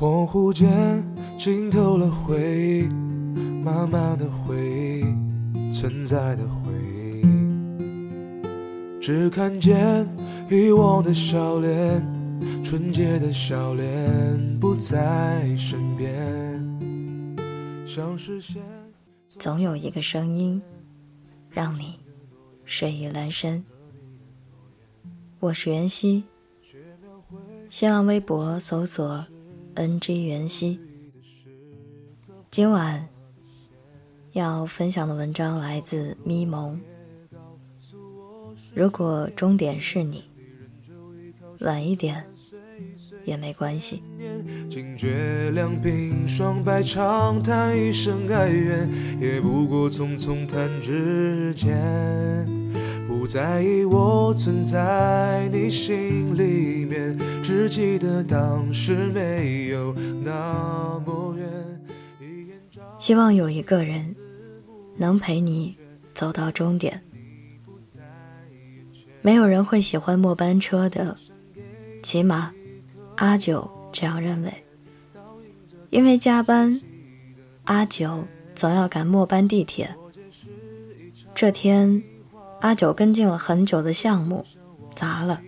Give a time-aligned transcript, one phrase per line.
[0.00, 1.04] 恍惚间
[1.36, 2.88] 浸透了回忆，
[3.64, 6.72] 慢慢的回忆，存在的回
[7.20, 7.26] 忆，
[9.00, 10.08] 只看见
[10.48, 12.00] 遗忘的笑脸，
[12.62, 16.14] 纯洁的笑脸不在身边，
[17.84, 18.62] 像视线。
[19.36, 20.62] 总有一个声音，
[21.50, 21.98] 让你
[22.64, 23.64] 睡意阑珊。
[25.40, 26.22] 我是袁熙，
[27.68, 29.26] 新浪微博搜索。
[29.78, 30.80] NG 袁熙，
[32.50, 33.08] 今晚
[34.32, 36.80] 要分享的文章来自咪蒙。
[38.74, 40.24] 如果终点是你，
[41.60, 42.24] 晚一点
[43.24, 44.02] 也没关系。
[44.68, 52.67] 惊觉两鬓霜白，长叹一声哀怨，也不过匆匆弹指间。
[53.28, 59.92] 在意我存在你心里面，只记得当时没有
[60.24, 61.46] 那么远。
[62.98, 64.16] 希望有一个人
[64.96, 65.76] 能陪你
[66.14, 67.02] 走到终点。
[69.20, 71.14] 没有人会喜欢末班车的，
[72.02, 72.50] 起码
[73.16, 74.50] 阿九这样认为。
[75.90, 76.80] 因为加班，
[77.64, 79.94] 阿九总要赶末班地铁。
[81.34, 82.02] 这天。
[82.60, 84.44] 阿九跟进了很久的项目，
[84.96, 85.40] 砸了。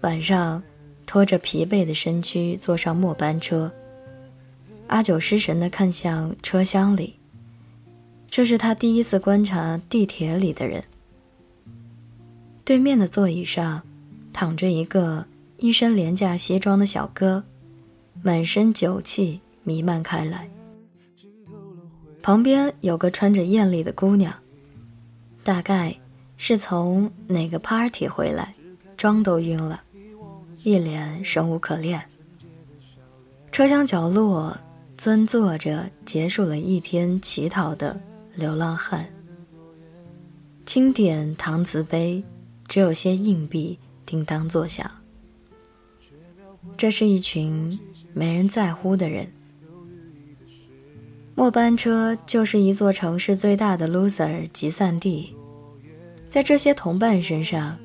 [0.00, 0.62] 晚上，
[1.04, 3.70] 拖着疲惫的身躯坐上末班车，
[4.86, 7.14] 阿九失神地看向车厢里。
[8.30, 10.82] 这是他第一次观察地铁里的人。
[12.64, 13.82] 对面的座椅上，
[14.32, 15.26] 躺着一个
[15.58, 17.44] 一身廉价西装的小哥，
[18.22, 20.48] 满身酒气弥漫开来。
[22.22, 24.32] 旁边有个穿着艳丽的姑娘，
[25.42, 25.94] 大概。
[26.36, 28.54] 是从哪个 party 回来，
[28.96, 29.82] 妆都晕了，
[30.62, 32.02] 一脸生无可恋。
[33.52, 34.56] 车厢角落
[34.96, 37.98] 蹲坐着结束了一天乞讨的
[38.34, 39.06] 流浪汉。
[40.66, 42.24] 清点搪瓷杯，
[42.66, 44.90] 只有些硬币叮当作响。
[46.76, 47.78] 这是一群
[48.12, 49.30] 没人在乎的人。
[51.36, 55.34] 末班车就是一座城市最大的 loser 集散地。
[56.34, 57.78] 在这些同伴身上，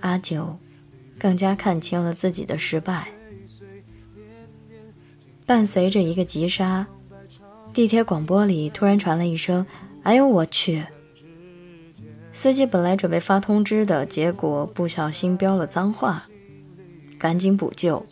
[0.00, 0.56] 阿九
[1.18, 3.08] 更加看清了自己的失败。
[5.44, 6.86] 伴随着一个急刹，
[7.74, 9.66] 地铁广播里突然传了一声
[10.02, 10.86] ：“哎呦我去！”
[12.32, 16.24] 司机本来准备发通知的，结果不小心飙了脏话，
[17.18, 18.06] 赶紧补救。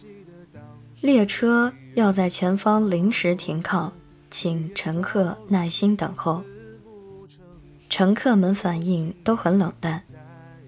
[1.00, 3.90] 列车要在前方临时停靠，
[4.30, 6.44] 请乘客耐心等候。
[7.92, 10.02] 乘客们反应都很冷淡，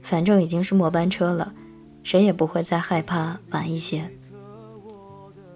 [0.03, 1.55] 反正已经是末班车了，
[2.03, 4.11] 谁也不会再害怕晚一些。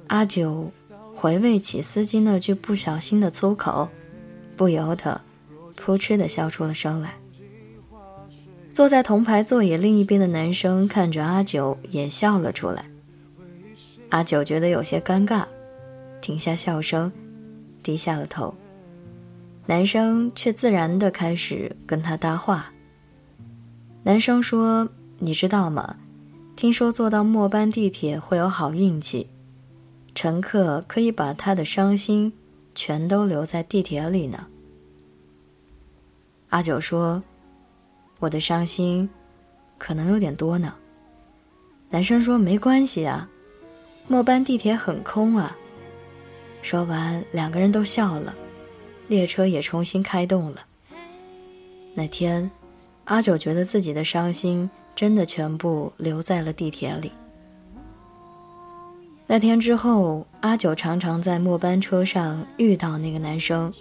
[0.07, 0.73] 阿九
[1.15, 3.91] 回味起司机那句不小心的粗口，
[4.57, 5.21] 不由得
[5.77, 7.17] 扑哧的笑出了声来。
[8.73, 12.87] 坐在同排座椅另一边的男生看着阿九也笑了出来。
[14.09, 15.45] 阿九觉得有些尴尬，
[16.23, 17.13] 停下笑声，
[17.83, 18.55] 低下了头。
[19.69, 22.73] 男生却自然地开始跟他搭话。
[24.03, 24.89] 男生说
[25.21, 25.99] ：“你知道吗？
[26.57, 29.29] 听说坐到末班地铁会有好运气，
[30.15, 32.33] 乘客可以把他的伤心
[32.75, 34.47] 全都留在地铁里呢。”
[36.49, 37.23] 阿九说
[38.21, 39.07] ：“我的伤心
[39.77, 40.75] 可能有点多呢。”
[41.91, 43.29] 男生说：“没关系啊，
[44.07, 45.55] 末班地铁很空啊。”
[46.63, 48.35] 说完，两个人都笑了。
[49.09, 50.65] 列车也重新开动了。
[51.95, 52.49] 那天，
[53.07, 57.11] 阿九觉得自己的伤心真的全部留在了地铁里。
[59.27, 63.73] 那天之后，阿九常常在末班车上遇到那个男生，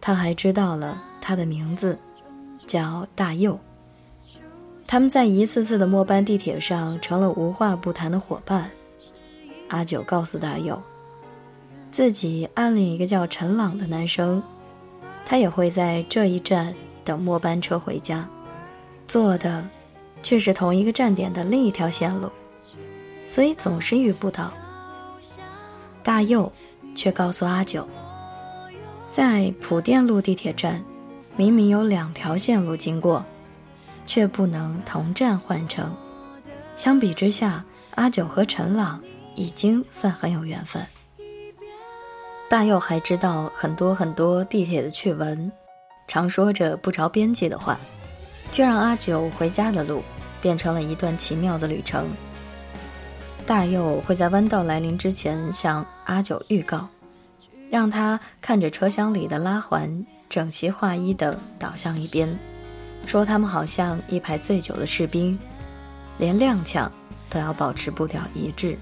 [0.00, 1.98] 他还知道了他的名字，
[2.66, 3.58] 叫大佑。
[4.86, 8.70] 他们在一次次的末班地铁上成了无话不谈的伙伴。
[9.68, 10.80] 阿九告诉大佑。
[11.92, 14.42] 自己暗恋一个叫陈朗的男生，
[15.26, 16.74] 他也会在这一站
[17.04, 18.26] 等末班车回家，
[19.06, 19.62] 坐的
[20.22, 22.30] 却是同一个站点的另一条线路，
[23.26, 24.50] 所以总是遇不到。
[26.02, 26.50] 大佑
[26.94, 27.86] 却告诉阿九，
[29.10, 30.82] 在普电路地铁站，
[31.36, 33.22] 明明有两条线路经过，
[34.06, 35.94] 却不能同站换乘。
[36.74, 37.62] 相比之下，
[37.96, 38.98] 阿九和陈朗
[39.34, 40.82] 已经算很有缘分。
[42.52, 45.50] 大佑还知道很多很多地铁的趣闻，
[46.06, 47.80] 常说着不着边际的话，
[48.50, 50.02] 却让阿九回家的路
[50.42, 52.06] 变成了一段奇妙的旅程。
[53.46, 56.86] 大佑会在弯道来临之前向阿九预告，
[57.70, 62.38] 让他看着车厢里的拉环整齐划一的倒向一边，
[63.06, 65.38] 说他们好像一排醉酒的士兵，
[66.18, 66.86] 连踉跄
[67.30, 68.76] 都要保持步调一致。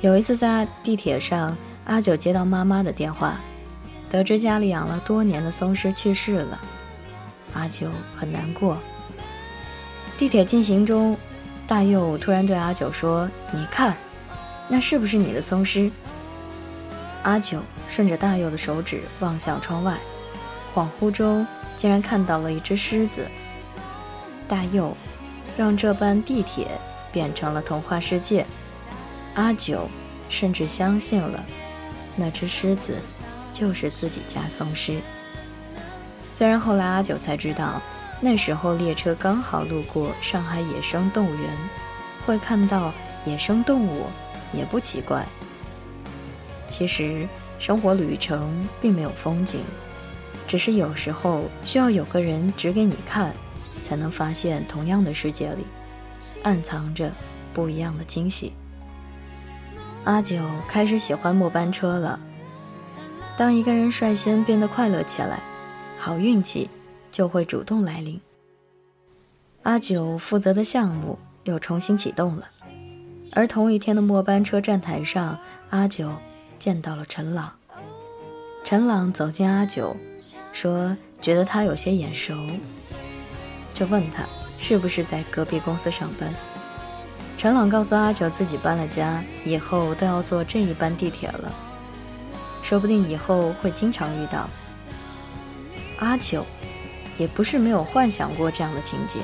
[0.00, 1.54] 有一次在地铁上，
[1.86, 3.40] 阿九接到妈妈的电话，
[4.08, 6.60] 得知家里养了多年的松狮去世了，
[7.54, 8.78] 阿九很难过。
[10.16, 11.16] 地铁进行中。
[11.66, 13.96] 大佑突然对阿九说：“你看，
[14.66, 15.88] 那是不是你的松狮？”
[17.22, 19.96] 阿九顺着大佑的手指望向窗外，
[20.74, 23.24] 恍惚中竟然看到了一只狮子。
[24.48, 24.96] 大佑
[25.56, 26.66] 让这班地铁
[27.12, 28.44] 变成了童话世界，
[29.34, 29.88] 阿九
[30.28, 31.44] 甚至相信了
[32.16, 32.98] 那只狮子
[33.52, 35.00] 就是自己家松狮。
[36.32, 37.80] 虽然后来阿九才知道。
[38.22, 41.56] 那时候列车刚好路过上海野生动物园，
[42.26, 42.92] 会看到
[43.24, 44.08] 野生动物
[44.52, 45.26] 也不奇怪。
[46.68, 47.26] 其实
[47.58, 49.62] 生活旅程并没有风景，
[50.46, 53.34] 只是有时候需要有个人指给你看，
[53.82, 55.64] 才能发现同样的世界里
[56.42, 57.10] 暗藏着
[57.54, 58.52] 不一样的惊喜。
[60.04, 60.38] 阿九
[60.68, 62.18] 开始喜欢末班车了。
[63.36, 65.40] 当一个人率先变得快乐起来，
[65.96, 66.68] 好运气。
[67.12, 68.20] 就会主动来临。
[69.64, 72.48] 阿九负责的项目又重新启动了，
[73.32, 75.36] 而同一天的末班车站台上，
[75.70, 76.12] 阿九
[76.56, 77.52] 见到了陈朗。
[78.62, 79.96] 陈朗走进阿九，
[80.52, 82.36] 说觉得他有些眼熟，
[83.74, 84.24] 就问他
[84.56, 86.32] 是不是在隔壁公司上班。
[87.40, 91.50] 陈朗告诉阿九，自己搬了家，以后都要坐这一班地铁了，
[92.62, 94.46] 说不定以后会经常遇到。
[96.00, 96.44] 阿九。
[97.16, 99.20] 也不是没有幻想过这样的情节，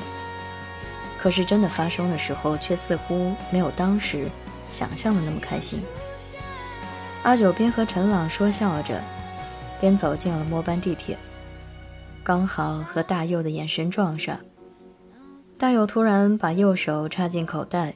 [1.19, 4.27] 可是真的发生的时候，却似乎没有当时
[4.71, 5.83] 想象的那么开心。
[7.21, 8.99] 阿九边和陈朗说笑着，
[9.79, 11.15] 边走进了末班地铁，
[12.23, 14.39] 刚好和大佑的眼神撞上。
[15.59, 17.95] 大佑突然把右手插进口袋，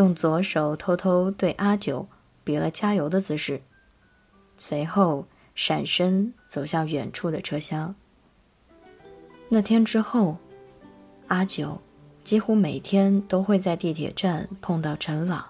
[0.00, 2.08] 用左手偷偷对阿九
[2.42, 3.60] 比了加油的姿势，
[4.56, 7.94] 随后闪身走向远处的车厢。
[9.50, 10.38] 那天之后，
[11.28, 11.82] 阿九
[12.24, 15.44] 几乎每天都会在地铁站碰到陈朗，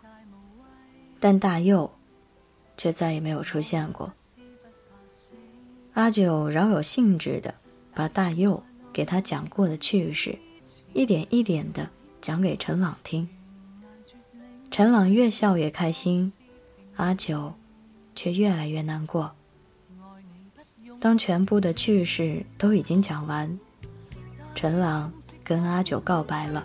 [1.20, 1.88] 但大佑
[2.76, 4.12] 却再也没有出现过。
[5.92, 7.54] 阿九饶有兴致的
[7.94, 8.60] 把大佑
[8.92, 10.36] 给他讲过的趣事，
[10.92, 11.88] 一点一点的
[12.20, 13.28] 讲给陈朗听。
[14.70, 16.32] 陈朗越笑越开心，
[16.96, 17.52] 阿九
[18.14, 19.32] 却越来越难过。
[21.00, 23.58] 当全部的趣事都已经讲完。
[24.54, 25.12] 陈朗
[25.42, 26.64] 跟阿九告白了，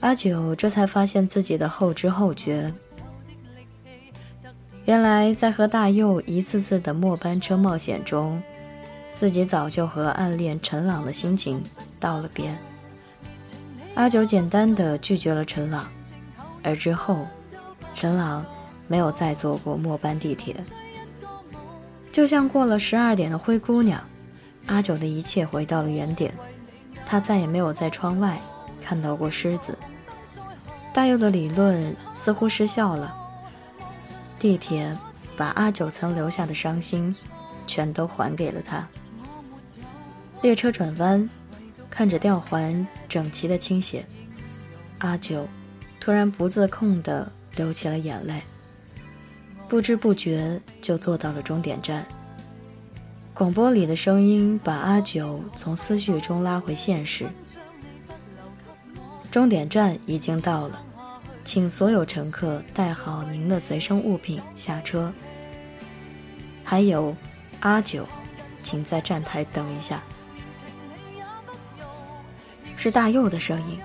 [0.00, 2.74] 阿九这才发现自己的后知后觉。
[4.86, 8.42] 原来在和大佑一次次的末班车冒险中，
[9.12, 11.62] 自己早就和暗恋陈朗的心情
[12.00, 12.52] 道了别。
[13.94, 15.90] 阿九简单的拒绝了陈朗，
[16.62, 17.26] 而之后，
[17.94, 18.44] 陈朗
[18.86, 20.56] 没有再坐过末班地铁，
[22.12, 24.02] 就像过了十二点的灰姑娘。
[24.66, 26.32] 阿九的一切回到了原点，
[27.04, 28.38] 他再也没有在窗外
[28.80, 29.76] 看到过狮子。
[30.92, 33.16] 大佑的理论似乎失效了。
[34.38, 34.96] 地铁
[35.36, 37.14] 把阿九曾留下的伤心，
[37.66, 38.86] 全都还给了他。
[40.42, 41.28] 列车转弯，
[41.88, 44.06] 看着吊环整齐的倾斜，
[44.98, 45.48] 阿九
[46.00, 48.42] 突然不自控地流起了眼泪。
[49.68, 52.04] 不知不觉就坐到了终点站。
[53.32, 57.26] 广播里的声音把阿九从思绪中拉回现实。
[59.30, 60.84] 终点站已经到了，
[61.44, 65.12] 请所有乘客带好您的随身物品下车。
[66.64, 67.14] 还有，
[67.60, 68.04] 阿九，
[68.62, 70.02] 请在站台等一下。
[72.76, 73.78] 是大佑的声音。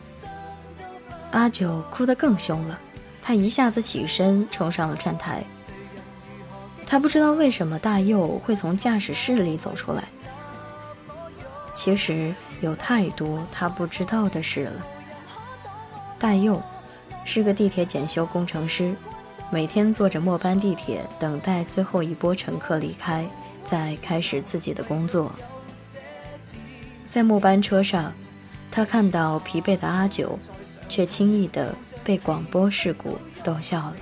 [1.35, 2.79] 阿九哭得更凶了，
[3.21, 5.43] 他一下子起身冲上了站台。
[6.87, 10.05] 他不知道为什么大佑会从驾驶室里走出来。
[11.73, 14.85] 其实有太多他不知道的事了。
[16.17, 16.61] 大佑
[17.25, 18.95] 是个地铁检修工程师，
[19.51, 23.27] 每天坐着末班地铁等待最后一波乘客离开，
[23.65, 25.33] 再开始自己的工作。
[27.09, 28.13] 在末班车上，
[28.71, 30.39] 他看到疲惫的阿九，
[30.95, 31.75] 却轻易地
[32.05, 33.95] 被广播事故逗笑了。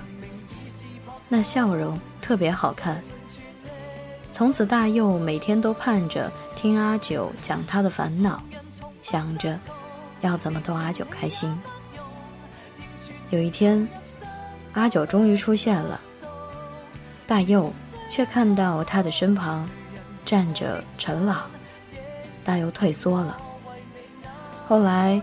[1.28, 1.98] 那笑容。
[2.20, 3.02] 特别好看。
[4.30, 8.42] 从此，大佑每天都盼着听阿九讲他的烦恼，
[9.02, 9.58] 想着
[10.22, 11.54] 要怎么逗阿九开心。
[13.28, 13.86] 有一天，
[14.72, 16.00] 阿九终于出现了，
[17.26, 17.70] 大佑
[18.08, 19.68] 却看到他的身旁
[20.24, 21.42] 站着陈朗，
[22.42, 23.36] 大佑退缩了。
[24.66, 25.20] 后来，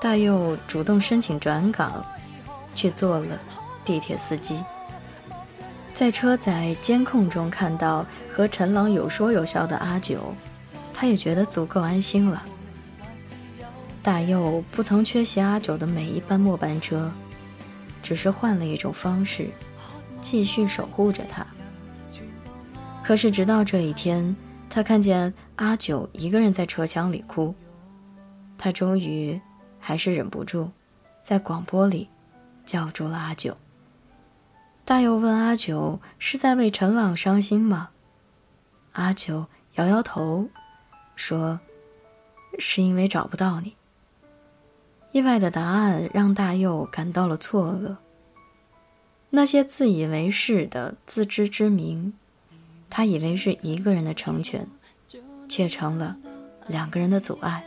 [0.00, 2.04] 大佑主动申请转岗，
[2.74, 3.38] 去做了
[3.84, 4.62] 地铁司机。
[5.94, 10.34] 在车载监控中看到和陈朗有说有笑的阿九，
[10.92, 12.42] 他也觉得足够安心了。
[14.02, 17.10] 大佑不曾缺席阿九的每一班末班车，
[18.02, 19.48] 只是换了一种方式，
[20.20, 21.44] 继续守护着他。
[23.02, 24.36] 可是直到这一天，
[24.68, 27.54] 他看见阿九一个人在车厢里哭，
[28.58, 29.40] 他终于
[29.86, 30.72] 还是忍不住，
[31.22, 32.08] 在广播里
[32.64, 33.56] 叫住了阿九。
[34.84, 37.90] 大佑问阿九：“是在为陈朗伤心吗？”
[38.94, 40.48] 阿九摇摇头，
[41.14, 41.60] 说
[42.58, 43.76] ：“是因为找不到你。”
[45.12, 47.94] 意外的答案让大佑感到了错愕。
[49.30, 52.12] 那些自以为是的自知之明，
[52.90, 54.66] 他以为是一个人的成全，
[55.48, 56.16] 却成了
[56.66, 57.64] 两个人的阻碍。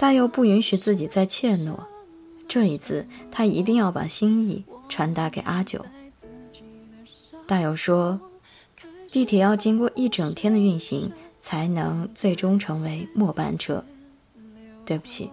[0.00, 1.78] 大友不允许自己再怯懦，
[2.48, 4.64] 这一次他一定要把心意。
[4.88, 5.84] 传达给阿九。
[7.46, 8.18] 大友说
[9.12, 13.84] ：“地铁要经过一整天的运行，才能最终成为末班车。
[14.86, 15.30] 对不起，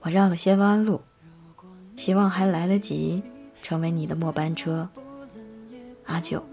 [0.00, 1.00] 我绕了些弯路，
[1.96, 3.22] 希望还来得及
[3.62, 4.86] 成为你的末班车。
[6.04, 6.44] 阿九，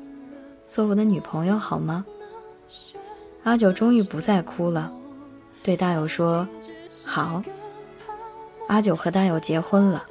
[0.70, 2.06] 做我的女朋友好吗？”
[3.44, 4.94] 阿九终于不再哭了，
[5.64, 6.48] 对大友说
[7.06, 7.42] ：“好。”
[8.68, 10.06] 阿九和大友结婚了。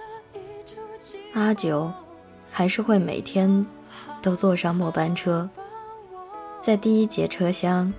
[1.35, 1.93] 阿九
[2.51, 3.67] 还是会每天
[4.23, 5.51] 都坐上末班车，
[6.61, 7.93] 在第一节车厢，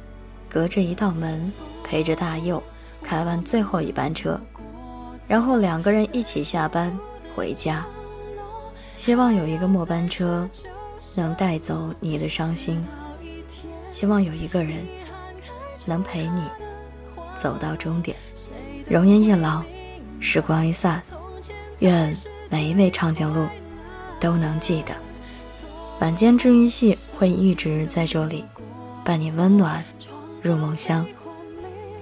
[0.49, 1.51] 隔着一道门
[1.83, 2.63] 陪着大佑
[3.03, 4.39] 开完最后一班车，
[5.27, 6.97] 然后两个人一起下班
[7.35, 7.85] 回家。
[8.95, 10.49] 希望有一个末班车
[11.15, 12.81] 能带走你的伤心，
[13.91, 14.87] 希望有一个人
[15.85, 16.41] 能陪你
[17.35, 18.15] 走到终点。
[18.87, 19.63] 容颜易老，
[20.19, 21.01] 时光一散，
[21.79, 22.15] 愿。
[22.47, 23.47] 每一位长颈鹿
[24.19, 24.93] 都能记得，
[25.99, 28.45] 晚间治愈系会一直在这里，
[29.03, 29.83] 伴你温暖
[30.41, 31.05] 入梦乡。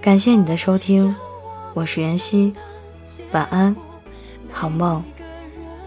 [0.01, 1.15] 感谢你的收听，
[1.73, 2.53] 我是妍希，
[3.31, 3.75] 晚安，
[4.51, 5.01] 好梦，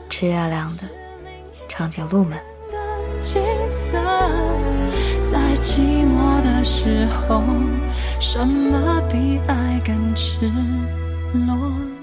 [0.08, 0.84] 吃月亮的
[1.68, 2.38] 长颈鹿们。
[5.28, 7.42] 在寂寞的时候，
[8.20, 10.48] 什么比爱更赤
[11.46, 11.95] 裸？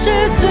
[0.00, 0.04] 是
[0.38, 0.47] 最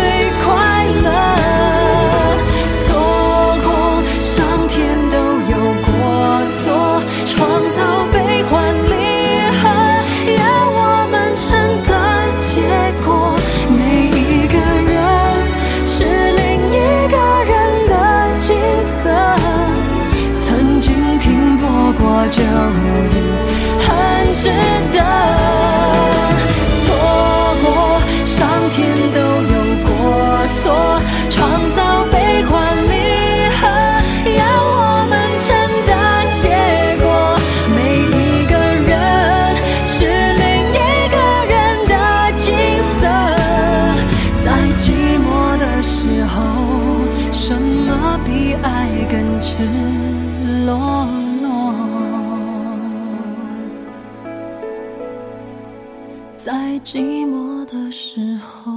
[56.82, 58.72] 寂寞的时候，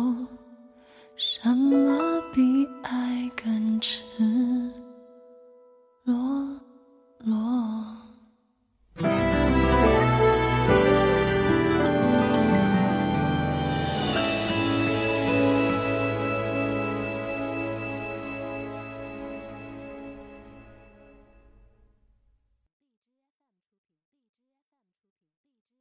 [1.17, 4.03] 什么比爱更值？